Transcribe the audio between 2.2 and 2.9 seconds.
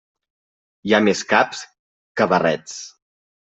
barrets.